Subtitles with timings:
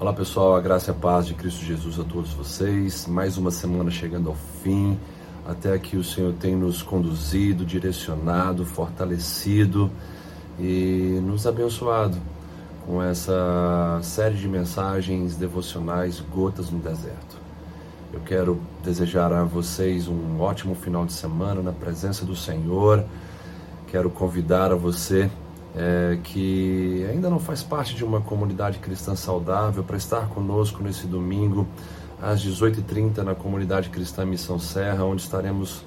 [0.00, 3.06] Olá pessoal, a graça e a paz de Cristo Jesus a todos vocês.
[3.06, 4.98] Mais uma semana chegando ao fim.
[5.46, 9.90] Até aqui o Senhor tem nos conduzido, direcionado, fortalecido
[10.58, 12.16] e nos abençoado
[12.86, 17.36] com essa série de mensagens devocionais Gotas no Deserto.
[18.10, 23.04] Eu quero desejar a vocês um ótimo final de semana na presença do Senhor.
[23.86, 25.30] Quero convidar a você
[25.74, 31.06] é, que ainda não faz parte de uma comunidade cristã saudável, para estar conosco nesse
[31.06, 31.66] domingo
[32.20, 35.84] às 18h30 na comunidade cristã Missão Serra, onde estaremos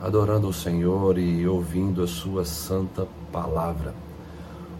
[0.00, 3.94] adorando o Senhor e ouvindo a Sua santa palavra.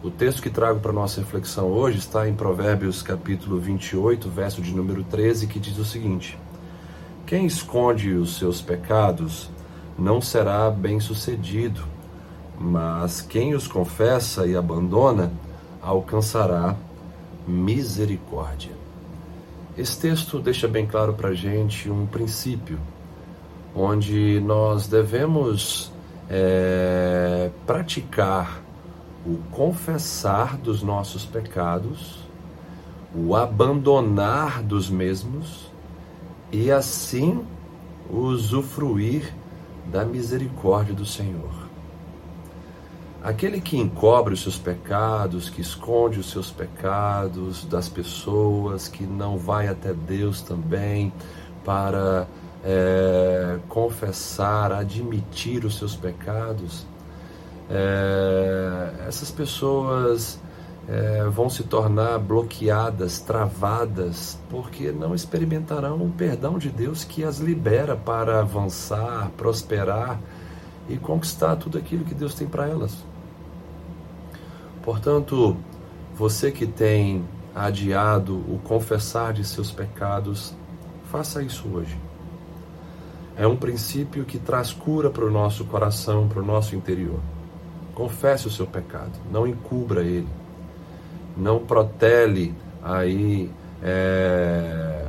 [0.03, 4.75] O texto que trago para nossa reflexão hoje está em Provérbios capítulo 28, verso de
[4.75, 6.37] número 13, que diz o seguinte:
[7.25, 9.49] Quem esconde os seus pecados
[9.97, 11.92] não será bem-sucedido
[12.63, 15.33] mas quem os confessa e abandona
[15.83, 16.77] alcançará
[17.47, 18.71] misericórdia.
[19.77, 22.79] Esse texto deixa bem claro para a gente um princípio,
[23.75, 25.91] onde nós devemos
[26.31, 28.63] é, praticar
[29.27, 32.19] o confessar dos nossos pecados,
[33.15, 35.71] o abandonar dos mesmos
[36.53, 37.45] e assim
[38.09, 39.33] usufruir
[39.91, 41.72] da misericórdia do Senhor.
[43.23, 49.39] Aquele que encobre os seus pecados, que esconde os seus pecados das pessoas, que não
[49.39, 51.13] vai até Deus também
[51.65, 52.27] para
[52.65, 56.85] é, confessar, admitir os seus pecados,
[57.71, 60.41] é, essas pessoas
[60.89, 67.39] é, vão se tornar bloqueadas, travadas, porque não experimentarão o perdão de Deus que as
[67.39, 70.19] libera para avançar, prosperar
[70.89, 73.12] e conquistar tudo aquilo que Deus tem para elas.
[74.83, 75.57] Portanto,
[76.15, 80.55] você que tem adiado o confessar de seus pecados,
[81.05, 81.97] faça isso hoje.
[83.37, 87.21] É um princípio que traz cura para o nosso coração, para o nosso interior.
[87.95, 90.29] Confesse o seu pecado, não encubra ele,
[91.37, 93.51] não protele aí
[93.83, 95.07] é,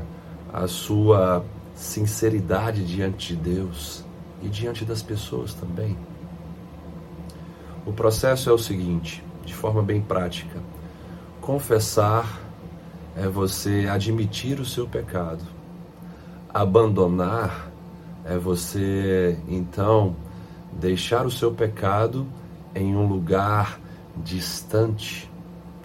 [0.54, 1.44] a sua
[1.74, 4.04] sinceridade diante de Deus
[4.42, 5.98] e diante das pessoas também.
[7.86, 10.60] O processo é o seguinte: de forma bem prática.
[11.42, 12.42] Confessar
[13.16, 15.44] é você admitir o seu pecado.
[16.54, 17.72] Abandonar
[18.26, 20.16] é você, então,
[20.72, 22.26] deixar o seu pecado
[22.74, 23.80] em um lugar
[24.16, 25.30] distante,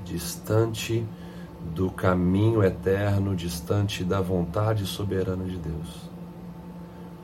[0.05, 1.05] distante
[1.75, 6.09] do caminho eterno, distante da vontade soberana de Deus.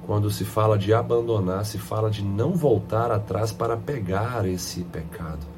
[0.07, 5.54] Quando se fala de abandonar, se fala de não voltar atrás para pegar esse pecado.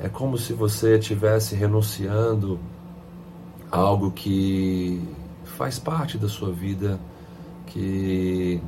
[0.00, 2.58] É como se você estivesse renunciando
[3.70, 5.02] a algo que
[5.44, 7.00] faz parte da sua vida,
[7.66, 8.62] que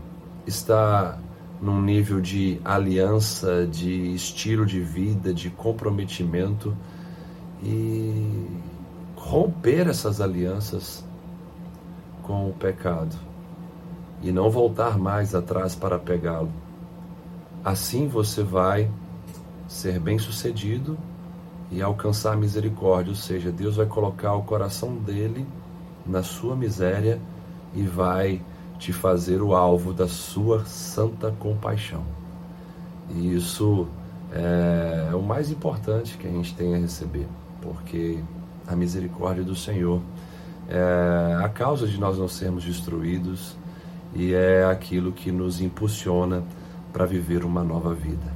[0.44, 1.18] está
[1.62, 6.76] num nível de aliança, de estilo de vida, de comprometimento
[7.62, 8.48] e
[9.14, 11.04] romper essas alianças
[12.22, 13.16] com o pecado
[14.20, 16.50] e não voltar mais atrás para pegá-lo.
[17.64, 18.90] Assim você vai
[19.68, 20.98] ser bem-sucedido
[21.70, 25.46] e alcançar misericórdia, ou seja, Deus vai colocar o coração dele
[26.04, 27.20] na sua miséria
[27.74, 28.42] e vai
[28.78, 32.02] te fazer o alvo da sua santa compaixão.
[33.10, 33.86] E isso
[34.32, 37.26] é o mais importante que a gente tem a receber,
[37.60, 38.18] porque
[38.66, 40.00] a misericórdia do Senhor
[40.68, 43.56] é a causa de nós não sermos destruídos
[44.14, 46.42] e é aquilo que nos impulsiona
[46.92, 48.32] para viver uma nova vida.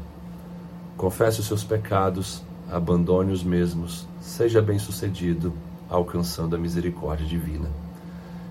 [0.96, 5.52] Confesse os seus pecados abandone os mesmos, seja bem-sucedido,
[5.88, 7.68] alcançando a misericórdia divina.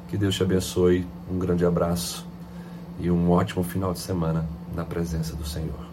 [0.10, 2.26] Que Deus te abençoe, um grande abraço
[3.00, 5.93] e um ótimo final de semana na presença do Senhor.